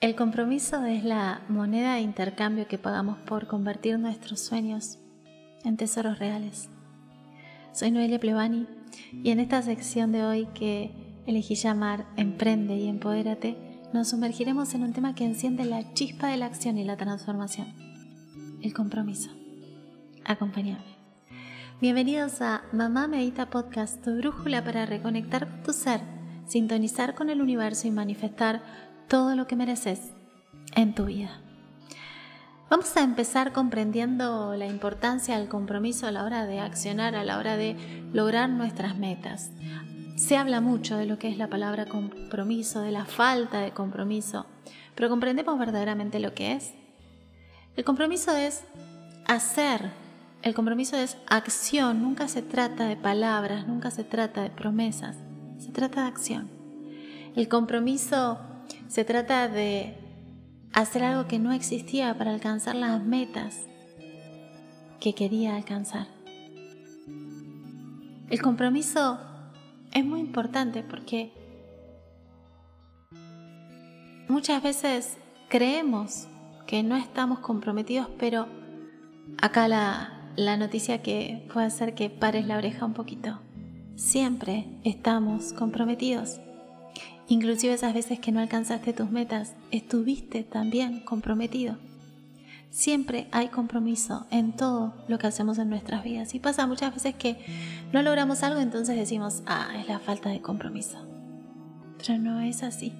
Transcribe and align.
El 0.00 0.16
compromiso 0.16 0.82
es 0.86 1.04
la 1.04 1.42
moneda 1.50 1.96
de 1.96 2.00
intercambio 2.00 2.66
que 2.66 2.78
pagamos 2.78 3.18
por 3.18 3.46
convertir 3.46 3.98
nuestros 3.98 4.40
sueños 4.40 4.98
en 5.62 5.76
tesoros 5.76 6.18
reales. 6.18 6.70
Soy 7.72 7.90
Noelia 7.90 8.18
Plevani 8.18 8.66
y 9.12 9.30
en 9.30 9.40
esta 9.40 9.60
sección 9.60 10.10
de 10.10 10.24
hoy 10.24 10.48
que 10.54 10.90
elegí 11.26 11.54
llamar 11.54 12.06
Emprende 12.16 12.76
y 12.76 12.88
Empodérate, 12.88 13.58
nos 13.92 14.08
sumergiremos 14.08 14.72
en 14.72 14.84
un 14.84 14.94
tema 14.94 15.14
que 15.14 15.26
enciende 15.26 15.66
la 15.66 15.92
chispa 15.92 16.28
de 16.28 16.38
la 16.38 16.46
acción 16.46 16.78
y 16.78 16.84
la 16.84 16.96
transformación, 16.96 17.66
el 18.62 18.72
compromiso. 18.72 19.28
Acompáñame. 20.24 20.96
Bienvenidos 21.82 22.40
a 22.40 22.62
Mamá 22.72 23.06
Medita 23.06 23.50
Podcast, 23.50 24.02
tu 24.02 24.16
brújula 24.16 24.64
para 24.64 24.86
reconectar 24.86 25.46
con 25.46 25.62
tu 25.62 25.72
ser, 25.74 26.00
sintonizar 26.46 27.14
con 27.14 27.28
el 27.28 27.42
universo 27.42 27.86
y 27.86 27.90
manifestar 27.90 28.62
todo 29.10 29.34
lo 29.34 29.48
que 29.48 29.56
mereces 29.56 30.12
en 30.76 30.94
tu 30.94 31.06
vida. 31.06 31.40
Vamos 32.70 32.96
a 32.96 33.02
empezar 33.02 33.52
comprendiendo 33.52 34.54
la 34.54 34.66
importancia 34.66 35.36
del 35.36 35.48
compromiso 35.48 36.06
a 36.06 36.12
la 36.12 36.22
hora 36.22 36.46
de 36.46 36.60
accionar, 36.60 37.16
a 37.16 37.24
la 37.24 37.36
hora 37.36 37.56
de 37.56 37.76
lograr 38.12 38.48
nuestras 38.48 38.96
metas. 38.96 39.50
Se 40.14 40.36
habla 40.36 40.60
mucho 40.60 40.96
de 40.96 41.06
lo 41.06 41.18
que 41.18 41.28
es 41.28 41.38
la 41.38 41.48
palabra 41.48 41.86
compromiso, 41.86 42.82
de 42.82 42.92
la 42.92 43.04
falta 43.04 43.58
de 43.58 43.72
compromiso, 43.72 44.46
pero 44.94 45.08
comprendemos 45.08 45.58
verdaderamente 45.58 46.20
lo 46.20 46.32
que 46.32 46.52
es. 46.52 46.72
El 47.74 47.82
compromiso 47.82 48.36
es 48.36 48.62
hacer, 49.26 49.90
el 50.42 50.54
compromiso 50.54 50.96
es 50.96 51.16
acción, 51.26 52.00
nunca 52.00 52.28
se 52.28 52.42
trata 52.42 52.86
de 52.86 52.94
palabras, 52.94 53.66
nunca 53.66 53.90
se 53.90 54.04
trata 54.04 54.42
de 54.42 54.50
promesas, 54.50 55.16
se 55.58 55.72
trata 55.72 56.02
de 56.02 56.08
acción. 56.08 56.48
El 57.34 57.48
compromiso 57.48 58.38
se 58.88 59.04
trata 59.04 59.48
de 59.48 59.94
hacer 60.72 61.02
algo 61.04 61.26
que 61.26 61.38
no 61.38 61.52
existía 61.52 62.16
para 62.16 62.32
alcanzar 62.32 62.74
las 62.74 63.02
metas 63.02 63.66
que 65.00 65.14
quería 65.14 65.56
alcanzar. 65.56 66.06
El 68.28 68.40
compromiso 68.42 69.18
es 69.92 70.04
muy 70.04 70.20
importante 70.20 70.82
porque 70.82 71.32
muchas 74.28 74.62
veces 74.62 75.16
creemos 75.48 76.28
que 76.66 76.82
no 76.84 76.96
estamos 76.96 77.40
comprometidos, 77.40 78.08
pero 78.18 78.46
acá 79.42 79.66
la, 79.66 80.30
la 80.36 80.56
noticia 80.56 81.02
que 81.02 81.48
puede 81.52 81.66
hacer 81.66 81.94
que 81.94 82.10
pares 82.10 82.46
la 82.46 82.56
oreja 82.56 82.86
un 82.86 82.94
poquito. 82.94 83.40
Siempre 83.96 84.66
estamos 84.84 85.52
comprometidos. 85.52 86.40
Inclusive 87.30 87.74
esas 87.74 87.94
veces 87.94 88.18
que 88.18 88.32
no 88.32 88.40
alcanzaste 88.40 88.92
tus 88.92 89.08
metas, 89.12 89.54
estuviste 89.70 90.42
también 90.42 90.98
comprometido. 90.98 91.76
Siempre 92.70 93.28
hay 93.30 93.46
compromiso 93.46 94.26
en 94.32 94.50
todo 94.50 94.94
lo 95.06 95.16
que 95.18 95.28
hacemos 95.28 95.58
en 95.58 95.70
nuestras 95.70 96.02
vidas. 96.02 96.34
Y 96.34 96.40
pasa 96.40 96.66
muchas 96.66 96.92
veces 96.92 97.14
que 97.14 97.38
no 97.92 98.02
logramos 98.02 98.42
algo, 98.42 98.58
entonces 98.58 98.96
decimos, 98.96 99.44
ah, 99.46 99.68
es 99.78 99.86
la 99.86 100.00
falta 100.00 100.28
de 100.28 100.40
compromiso. 100.40 101.06
Pero 101.98 102.18
no 102.18 102.40
es 102.40 102.64
así. 102.64 102.92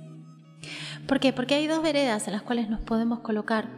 ¿Por 1.08 1.18
qué? 1.18 1.32
Porque 1.32 1.56
hay 1.56 1.66
dos 1.66 1.82
veredas 1.82 2.28
en 2.28 2.32
las 2.34 2.42
cuales 2.42 2.70
nos 2.70 2.80
podemos 2.82 3.18
colocar 3.18 3.68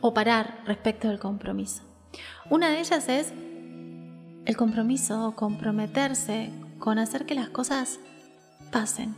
o 0.00 0.12
parar 0.12 0.60
respecto 0.66 1.06
del 1.06 1.20
compromiso. 1.20 1.84
Una 2.50 2.68
de 2.68 2.80
ellas 2.80 3.08
es 3.08 3.32
el 4.44 4.56
compromiso 4.56 5.28
o 5.28 5.36
comprometerse 5.36 6.50
con 6.80 6.98
hacer 6.98 7.26
que 7.26 7.36
las 7.36 7.48
cosas 7.50 8.00
pasen 8.72 9.14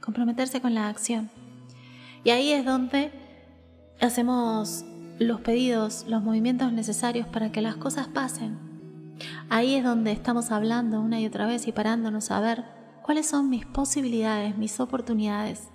comprometerse 0.00 0.60
con 0.60 0.74
la 0.74 0.88
acción. 0.88 1.30
Y 2.24 2.30
ahí 2.30 2.52
es 2.52 2.64
donde 2.64 3.10
hacemos 4.00 4.84
los 5.18 5.40
pedidos, 5.40 6.06
los 6.08 6.22
movimientos 6.22 6.72
necesarios 6.72 7.26
para 7.26 7.52
que 7.52 7.60
las 7.60 7.76
cosas 7.76 8.08
pasen. 8.08 8.58
Ahí 9.48 9.74
es 9.74 9.84
donde 9.84 10.12
estamos 10.12 10.50
hablando 10.50 11.00
una 11.00 11.20
y 11.20 11.26
otra 11.26 11.46
vez 11.46 11.66
y 11.66 11.72
parándonos 11.72 12.30
a 12.30 12.40
ver 12.40 12.64
cuáles 13.02 13.26
son 13.26 13.50
mis 13.50 13.66
posibilidades, 13.66 14.56
mis 14.56 14.80
oportunidades. 14.80 15.68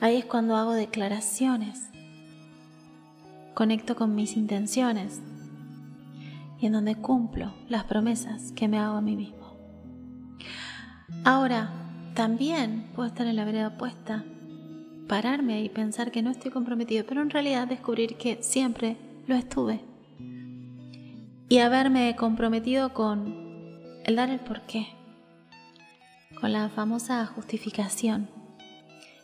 Ahí 0.00 0.16
es 0.16 0.24
cuando 0.26 0.56
hago 0.56 0.74
declaraciones, 0.74 1.88
conecto 3.54 3.96
con 3.96 4.14
mis 4.14 4.36
intenciones 4.36 5.20
y 6.60 6.66
en 6.66 6.72
donde 6.72 6.96
cumplo 6.96 7.54
las 7.68 7.84
promesas 7.84 8.52
que 8.52 8.68
me 8.68 8.78
hago 8.78 8.96
a 8.96 9.00
mí 9.00 9.16
mismo. 9.16 9.56
Ahora, 11.24 11.87
también 12.18 12.90
puedo 12.96 13.08
estar 13.08 13.28
en 13.28 13.36
la 13.36 13.44
vereda 13.44 13.68
opuesta, 13.68 14.24
pararme 15.06 15.62
y 15.62 15.68
pensar 15.68 16.10
que 16.10 16.20
no 16.20 16.32
estoy 16.32 16.50
comprometido, 16.50 17.06
pero 17.06 17.22
en 17.22 17.30
realidad 17.30 17.68
descubrir 17.68 18.16
que 18.16 18.42
siempre 18.42 18.96
lo 19.28 19.36
estuve. 19.36 19.84
Y 21.48 21.58
haberme 21.58 22.16
comprometido 22.16 22.92
con 22.92 23.36
el 24.04 24.16
dar 24.16 24.30
el 24.30 24.40
porqué, 24.40 24.88
con 26.40 26.52
la 26.52 26.68
famosa 26.70 27.24
justificación, 27.24 28.28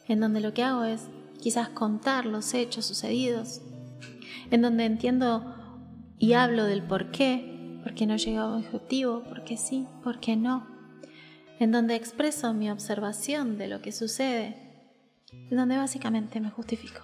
en 0.06 0.20
donde 0.20 0.38
lo 0.38 0.54
que 0.54 0.62
hago 0.62 0.84
es 0.84 1.08
quizás 1.40 1.70
contar 1.70 2.26
los 2.26 2.54
hechos 2.54 2.86
sucedidos, 2.86 3.60
en 4.52 4.62
donde 4.62 4.84
entiendo 4.84 5.52
y 6.20 6.34
hablo 6.34 6.62
del 6.62 6.84
por 6.84 7.10
qué, 7.10 7.80
por 7.82 7.94
qué 7.94 8.06
no 8.06 8.14
llego 8.14 8.42
a 8.42 8.56
objetivo, 8.56 9.24
por 9.24 9.42
qué 9.42 9.56
sí, 9.56 9.84
por 10.04 10.20
qué 10.20 10.36
no 10.36 10.73
en 11.58 11.72
donde 11.72 11.94
expreso 11.94 12.52
mi 12.52 12.70
observación 12.70 13.58
de 13.58 13.68
lo 13.68 13.80
que 13.80 13.92
sucede, 13.92 14.56
en 15.50 15.56
donde 15.56 15.76
básicamente 15.76 16.40
me 16.40 16.50
justifico, 16.50 17.00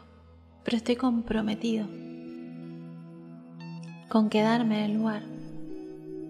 pero 0.65 0.77
estoy 0.77 0.97
comprometido 0.97 1.87
con 4.09 4.29
quedarme 4.29 4.85
en 4.85 4.91
el 4.91 4.97
lugar 4.97 5.23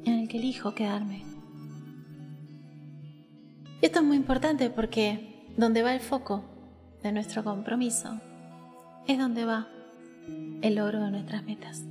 en 0.05 0.19
el 0.19 0.29
que 0.29 0.39
elijo 0.39 0.75
quedarme. 0.75 1.25
Y 3.81 3.87
esto 3.87 4.01
es 4.01 4.05
muy 4.05 4.17
importante 4.17 4.71
porque 4.71 5.47
donde 5.57 5.83
va 5.83 5.95
el 5.95 6.01
foco 6.01 6.45
de 7.03 7.13
nuestro 7.13 7.43
compromiso 7.43 8.21
es 9.07 9.19
donde 9.19 9.45
va 9.45 9.69
el 10.63 10.75
logro 10.75 11.03
de 11.03 11.11
nuestras 11.11 11.43
metas. 11.45 11.83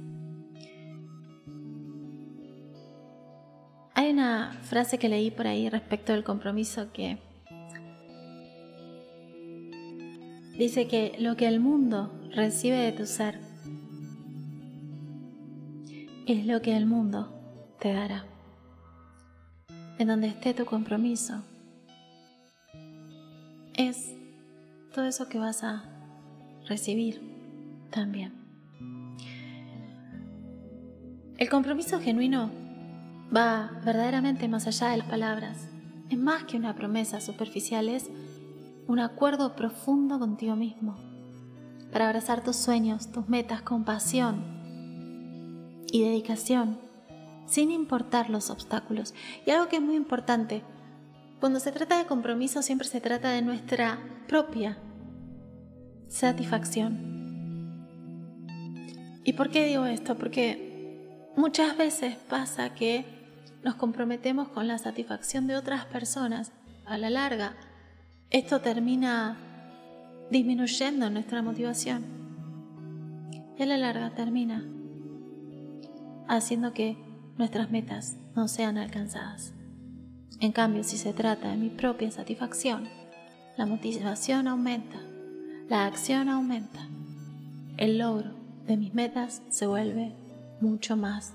Hay 3.99 4.11
una 4.11 4.53
frase 4.61 4.97
que 4.97 5.09
leí 5.09 5.29
por 5.29 5.45
ahí 5.45 5.67
respecto 5.67 6.13
del 6.13 6.23
compromiso 6.23 6.93
que 6.93 7.17
dice 10.57 10.87
que 10.87 11.17
lo 11.19 11.35
que 11.35 11.49
el 11.49 11.59
mundo 11.59 12.09
recibe 12.33 12.77
de 12.77 12.93
tu 12.93 13.05
ser 13.05 13.41
es 16.27 16.45
lo 16.45 16.61
que 16.61 16.77
el 16.77 16.85
mundo 16.85 17.29
te 17.81 17.91
dará. 17.91 18.23
En 19.97 20.07
donde 20.07 20.27
esté 20.27 20.53
tu 20.53 20.63
compromiso 20.63 21.43
es 23.73 24.15
todo 24.93 25.07
eso 25.07 25.27
que 25.27 25.39
vas 25.39 25.61
a 25.65 25.83
recibir 26.69 27.19
también. 27.89 28.31
El 31.37 31.49
compromiso 31.49 31.99
genuino 31.99 32.68
va 33.35 33.71
verdaderamente 33.85 34.47
más 34.47 34.67
allá 34.67 34.89
de 34.89 34.97
las 34.97 35.07
palabras. 35.07 35.67
Es 36.09 36.17
más 36.17 36.43
que 36.45 36.57
una 36.57 36.75
promesa 36.75 37.21
superficial, 37.21 37.89
es 37.89 38.09
un 38.87 38.99
acuerdo 38.99 39.55
profundo 39.55 40.17
contigo 40.17 40.55
mismo 40.55 40.97
para 41.91 42.07
abrazar 42.07 42.43
tus 42.43 42.55
sueños, 42.55 43.11
tus 43.11 43.29
metas 43.29 43.61
con 43.61 43.83
pasión 43.83 44.43
y 45.91 46.03
dedicación, 46.03 46.79
sin 47.45 47.71
importar 47.71 48.29
los 48.29 48.49
obstáculos. 48.49 49.13
Y 49.45 49.51
algo 49.51 49.67
que 49.69 49.77
es 49.77 49.81
muy 49.81 49.95
importante, 49.95 50.63
cuando 51.39 51.59
se 51.59 51.71
trata 51.71 51.97
de 51.97 52.05
compromiso 52.05 52.61
siempre 52.61 52.87
se 52.87 53.01
trata 53.01 53.31
de 53.31 53.41
nuestra 53.41 53.99
propia 54.27 54.77
satisfacción. 56.07 57.09
¿Y 59.23 59.33
por 59.33 59.49
qué 59.51 59.65
digo 59.65 59.85
esto? 59.85 60.15
Porque 60.15 61.31
muchas 61.37 61.77
veces 61.77 62.15
pasa 62.15 62.73
que 62.73 63.18
nos 63.63 63.75
comprometemos 63.75 64.47
con 64.49 64.67
la 64.67 64.77
satisfacción 64.77 65.47
de 65.47 65.55
otras 65.55 65.85
personas, 65.85 66.51
a 66.85 66.97
la 66.97 67.09
larga, 67.09 67.53
esto 68.29 68.61
termina 68.61 69.37
disminuyendo 70.31 71.09
nuestra 71.09 71.41
motivación. 71.41 72.03
Y 73.57 73.63
a 73.63 73.65
la 73.65 73.77
larga 73.77 74.11
termina 74.11 74.65
haciendo 76.27 76.73
que 76.73 76.97
nuestras 77.37 77.69
metas 77.71 78.17
no 78.35 78.47
sean 78.47 78.77
alcanzadas. 78.77 79.53
En 80.39 80.51
cambio, 80.51 80.83
si 80.83 80.97
se 80.97 81.13
trata 81.13 81.49
de 81.49 81.57
mi 81.57 81.69
propia 81.69 82.09
satisfacción, 82.11 82.87
la 83.57 83.65
motivación 83.65 84.47
aumenta, 84.47 84.99
la 85.67 85.85
acción 85.85 86.29
aumenta, 86.29 86.79
el 87.77 87.97
logro 87.97 88.31
de 88.65 88.77
mis 88.77 88.93
metas 88.93 89.41
se 89.49 89.67
vuelve 89.67 90.13
mucho 90.61 90.95
más 90.95 91.33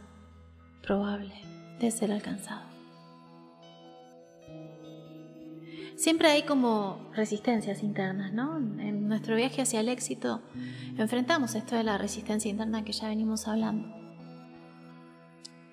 probable 0.82 1.53
de 1.80 1.90
ser 1.90 2.12
alcanzado. 2.12 2.74
Siempre 5.96 6.28
hay 6.28 6.42
como 6.42 6.98
resistencias 7.14 7.82
internas, 7.82 8.32
¿no? 8.32 8.56
En 8.58 9.08
nuestro 9.08 9.36
viaje 9.36 9.62
hacia 9.62 9.80
el 9.80 9.88
éxito 9.88 10.42
enfrentamos 10.98 11.54
esto 11.54 11.76
de 11.76 11.84
la 11.84 11.98
resistencia 11.98 12.50
interna 12.50 12.84
que 12.84 12.92
ya 12.92 13.08
venimos 13.08 13.46
hablando. 13.46 13.88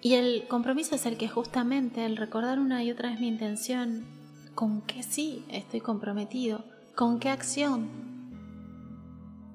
Y 0.01 0.13
el 0.13 0.47
compromiso 0.47 0.95
es 0.95 1.05
el 1.05 1.17
que 1.17 1.27
justamente 1.27 2.05
el 2.05 2.17
recordar 2.17 2.59
una 2.59 2.83
y 2.83 2.91
otra 2.91 3.09
vez 3.09 3.19
mi 3.19 3.27
intención, 3.27 4.05
con 4.55 4.81
qué 4.81 5.03
sí 5.03 5.43
estoy 5.49 5.81
comprometido, 5.81 6.65
con 6.95 7.19
qué 7.19 7.29
acción 7.29 7.89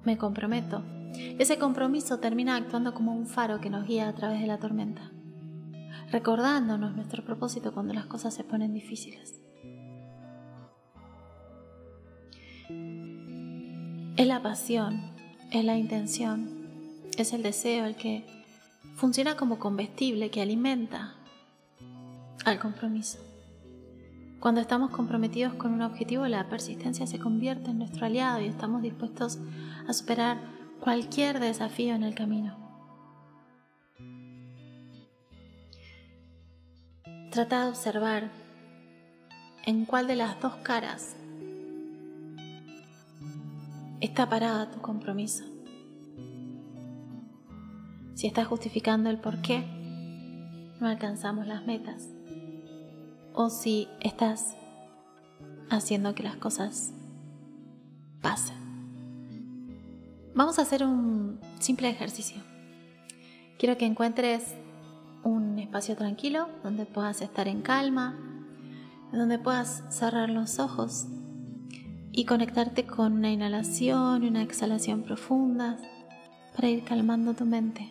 me 0.04 0.16
comprometo. 0.16 0.82
Ese 1.38 1.58
compromiso 1.58 2.18
termina 2.18 2.56
actuando 2.56 2.94
como 2.94 3.12
un 3.12 3.26
faro 3.26 3.60
que 3.60 3.70
nos 3.70 3.86
guía 3.86 4.08
a 4.08 4.14
través 4.14 4.40
de 4.40 4.46
la 4.46 4.58
tormenta, 4.58 5.10
recordándonos 6.10 6.94
nuestro 6.94 7.24
propósito 7.24 7.72
cuando 7.72 7.94
las 7.94 8.06
cosas 8.06 8.34
se 8.34 8.44
ponen 8.44 8.72
difíciles. 8.72 9.40
Es 14.16 14.26
la 14.26 14.42
pasión, 14.42 15.12
es 15.50 15.64
la 15.64 15.76
intención, 15.76 16.48
es 17.18 17.32
el 17.32 17.42
deseo 17.42 17.86
el 17.86 17.96
que 17.96 18.24
funciona 18.94 19.36
como 19.36 19.58
combustible 19.58 20.30
que 20.30 20.40
alimenta 20.40 21.14
al 22.44 22.58
compromiso. 22.58 23.18
Cuando 24.40 24.60
estamos 24.60 24.90
comprometidos 24.90 25.54
con 25.54 25.72
un 25.72 25.82
objetivo, 25.82 26.26
la 26.28 26.48
persistencia 26.48 27.06
se 27.06 27.18
convierte 27.18 27.70
en 27.70 27.78
nuestro 27.78 28.06
aliado 28.06 28.40
y 28.40 28.46
estamos 28.46 28.82
dispuestos 28.82 29.38
a 29.88 29.92
superar 29.92 30.38
cualquier 30.80 31.40
desafío 31.40 31.94
en 31.94 32.02
el 32.02 32.14
camino. 32.14 32.65
Trata 37.36 37.64
de 37.64 37.68
observar 37.68 38.30
en 39.66 39.84
cuál 39.84 40.06
de 40.06 40.16
las 40.16 40.40
dos 40.40 40.54
caras 40.62 41.16
está 44.00 44.30
parada 44.30 44.70
tu 44.70 44.80
compromiso. 44.80 45.44
Si 48.14 48.26
estás 48.26 48.46
justificando 48.46 49.10
el 49.10 49.18
por 49.18 49.42
qué 49.42 49.66
no 50.80 50.86
alcanzamos 50.88 51.46
las 51.46 51.66
metas. 51.66 52.08
O 53.34 53.50
si 53.50 53.86
estás 54.00 54.56
haciendo 55.68 56.14
que 56.14 56.22
las 56.22 56.36
cosas 56.36 56.94
pasen. 58.22 58.56
Vamos 60.34 60.58
a 60.58 60.62
hacer 60.62 60.82
un 60.82 61.38
simple 61.58 61.90
ejercicio. 61.90 62.40
Quiero 63.58 63.76
que 63.76 63.84
encuentres 63.84 64.54
espacio 65.66 65.96
tranquilo 65.96 66.48
donde 66.62 66.86
puedas 66.86 67.20
estar 67.20 67.48
en 67.48 67.60
calma, 67.60 68.16
donde 69.12 69.38
puedas 69.38 69.82
cerrar 69.90 70.30
los 70.30 70.58
ojos 70.58 71.06
y 72.12 72.24
conectarte 72.24 72.86
con 72.86 73.12
una 73.12 73.30
inhalación 73.30 74.22
y 74.22 74.28
una 74.28 74.42
exhalación 74.42 75.02
profundas 75.02 75.80
para 76.54 76.68
ir 76.68 76.84
calmando 76.84 77.34
tu 77.34 77.44
mente. 77.44 77.90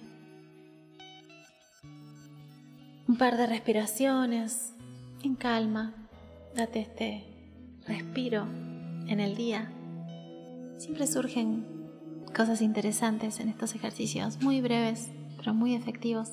Un 3.07 3.17
par 3.17 3.37
de 3.37 3.45
respiraciones 3.45 4.73
en 5.23 5.35
calma, 5.35 5.93
date 6.55 6.79
este 6.79 7.25
respiro 7.85 8.47
en 9.07 9.19
el 9.19 9.35
día. 9.35 9.71
Siempre 10.77 11.07
surgen 11.07 11.65
cosas 12.35 12.61
interesantes 12.61 13.39
en 13.39 13.49
estos 13.49 13.75
ejercicios, 13.75 14.41
muy 14.41 14.61
breves, 14.61 15.09
pero 15.37 15.53
muy 15.53 15.75
efectivos. 15.75 16.31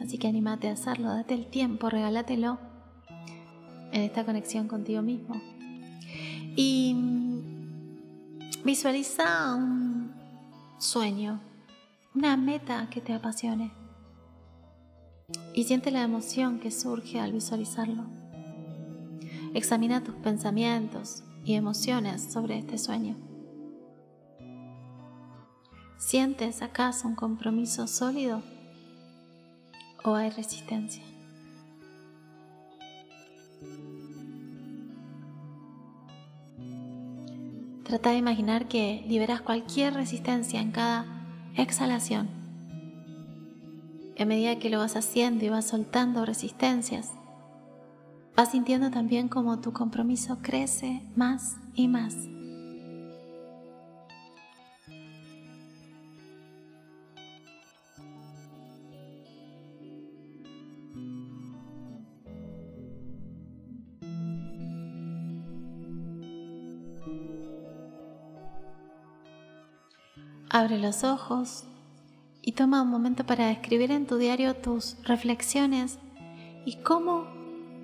Así 0.00 0.18
que 0.18 0.28
anímate 0.28 0.68
a 0.68 0.72
hacerlo, 0.72 1.08
date 1.08 1.34
el 1.34 1.46
tiempo, 1.46 1.90
regálatelo 1.90 2.58
en 3.92 4.02
esta 4.02 4.24
conexión 4.24 4.66
contigo 4.66 5.02
mismo. 5.02 5.40
Y 6.56 6.96
visualiza 8.64 9.54
un 9.54 10.12
sueño, 10.78 11.40
una 12.14 12.36
meta 12.36 12.88
que 12.90 13.00
te 13.00 13.12
apasione. 13.12 13.72
Y 15.54 15.64
siente 15.64 15.90
la 15.90 16.02
emoción 16.02 16.60
que 16.60 16.70
surge 16.70 17.20
al 17.20 17.32
visualizarlo. 17.32 18.04
Examina 19.54 20.02
tus 20.02 20.14
pensamientos 20.16 21.22
y 21.44 21.54
emociones 21.54 22.32
sobre 22.32 22.58
este 22.58 22.78
sueño. 22.78 23.16
¿Sientes 25.98 26.62
acaso 26.62 27.06
un 27.06 27.14
compromiso 27.14 27.86
sólido 27.86 28.42
o 30.04 30.14
hay 30.14 30.30
resistencia? 30.30 31.02
Trata 37.84 38.10
de 38.10 38.18
imaginar 38.18 38.68
que 38.68 39.04
liberas 39.08 39.40
cualquier 39.40 39.94
resistencia 39.94 40.60
en 40.60 40.70
cada 40.70 41.06
exhalación. 41.56 42.28
a 44.18 44.24
medida 44.26 44.58
que 44.58 44.68
lo 44.70 44.78
vas 44.78 44.96
haciendo 44.96 45.44
y 45.44 45.48
vas 45.48 45.66
soltando 45.66 46.26
resistencias, 46.26 47.10
vas 48.36 48.50
sintiendo 48.50 48.90
también 48.90 49.28
como 49.28 49.60
tu 49.60 49.72
compromiso 49.72 50.38
crece 50.42 51.02
más 51.16 51.56
y 51.74 51.88
más. 51.88 52.14
Abre 70.48 70.78
los 70.78 71.04
ojos 71.04 71.64
y 72.42 72.52
toma 72.52 72.82
un 72.82 72.88
momento 72.88 73.24
para 73.24 73.50
escribir 73.50 73.90
en 73.90 74.06
tu 74.06 74.16
diario 74.16 74.56
tus 74.56 74.96
reflexiones 75.04 75.98
y 76.64 76.76
cómo 76.76 77.26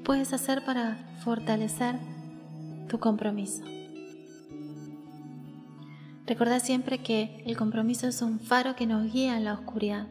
puedes 0.04 0.32
hacer 0.32 0.64
para 0.64 0.96
fortalecer 1.24 1.96
tu 2.88 2.98
compromiso. 2.98 3.62
Recuerda 6.26 6.58
siempre 6.58 6.98
que 6.98 7.42
el 7.46 7.56
compromiso 7.56 8.08
es 8.08 8.20
un 8.20 8.40
faro 8.40 8.74
que 8.74 8.86
nos 8.86 9.12
guía 9.12 9.36
en 9.36 9.44
la 9.44 9.54
oscuridad 9.54 10.08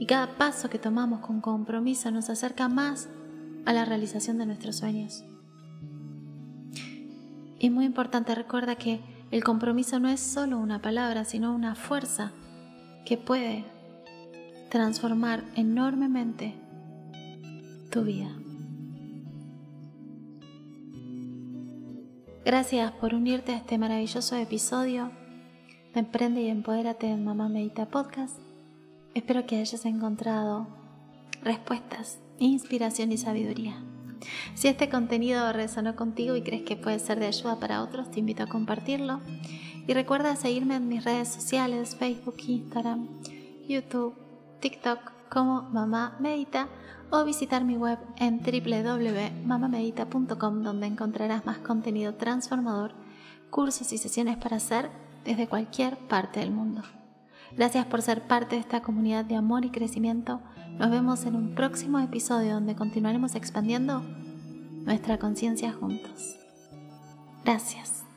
y 0.00 0.06
cada 0.06 0.36
paso 0.36 0.68
que 0.68 0.78
tomamos 0.78 1.20
con 1.20 1.40
compromiso 1.40 2.10
nos 2.10 2.30
acerca 2.30 2.68
más 2.68 3.08
a 3.66 3.72
la 3.72 3.84
realización 3.84 4.38
de 4.38 4.46
nuestros 4.46 4.76
sueños. 4.76 5.24
Y 7.60 7.70
muy 7.70 7.84
importante, 7.84 8.34
recuerda 8.34 8.76
que 8.76 9.00
el 9.30 9.44
compromiso 9.44 10.00
no 10.00 10.08
es 10.08 10.20
solo 10.20 10.58
una 10.58 10.80
palabra, 10.80 11.24
sino 11.24 11.54
una 11.54 11.74
fuerza 11.74 12.32
que 13.04 13.16
puede 13.16 13.64
transformar 14.70 15.44
enormemente 15.54 16.54
tu 17.90 18.04
vida. 18.04 18.30
Gracias 22.44 22.92
por 22.92 23.14
unirte 23.14 23.52
a 23.52 23.56
este 23.56 23.76
maravilloso 23.76 24.36
episodio 24.36 25.10
de 25.92 26.00
Emprende 26.00 26.42
y 26.42 26.48
Empodérate 26.48 27.06
en 27.06 27.24
Mamá 27.24 27.48
Medita 27.48 27.86
Podcast. 27.86 28.38
Espero 29.14 29.44
que 29.46 29.56
hayas 29.56 29.84
encontrado 29.84 30.66
respuestas, 31.42 32.20
inspiración 32.38 33.12
y 33.12 33.18
sabiduría. 33.18 33.76
Si 34.54 34.68
este 34.68 34.88
contenido 34.88 35.52
resonó 35.52 35.96
contigo 35.96 36.36
y 36.36 36.42
crees 36.42 36.62
que 36.62 36.76
puede 36.76 36.98
ser 36.98 37.20
de 37.20 37.26
ayuda 37.26 37.60
para 37.60 37.82
otros, 37.82 38.10
te 38.10 38.20
invito 38.20 38.42
a 38.42 38.48
compartirlo. 38.48 39.20
Y 39.86 39.94
recuerda 39.94 40.36
seguirme 40.36 40.76
en 40.76 40.88
mis 40.88 41.04
redes 41.04 41.28
sociales, 41.28 41.96
Facebook, 41.96 42.36
Instagram, 42.46 43.08
YouTube, 43.68 44.14
TikTok 44.60 44.98
como 45.30 45.62
Mamá 45.62 46.16
Medita 46.20 46.68
o 47.10 47.24
visitar 47.24 47.64
mi 47.64 47.76
web 47.76 47.98
en 48.16 48.40
www.mamamedita.com 48.40 50.62
donde 50.62 50.86
encontrarás 50.86 51.46
más 51.46 51.58
contenido 51.58 52.14
transformador, 52.14 52.92
cursos 53.50 53.92
y 53.92 53.98
sesiones 53.98 54.36
para 54.36 54.56
hacer 54.56 54.90
desde 55.24 55.48
cualquier 55.48 55.96
parte 55.96 56.40
del 56.40 56.50
mundo. 56.50 56.82
Gracias 57.56 57.86
por 57.86 58.02
ser 58.02 58.22
parte 58.22 58.56
de 58.56 58.60
esta 58.60 58.82
comunidad 58.82 59.24
de 59.24 59.36
amor 59.36 59.64
y 59.64 59.70
crecimiento. 59.70 60.40
Nos 60.78 60.90
vemos 60.90 61.24
en 61.24 61.34
un 61.34 61.54
próximo 61.54 61.98
episodio 61.98 62.54
donde 62.54 62.76
continuaremos 62.76 63.34
expandiendo 63.34 64.02
nuestra 64.84 65.18
conciencia 65.18 65.72
juntos. 65.72 66.36
Gracias. 67.44 68.07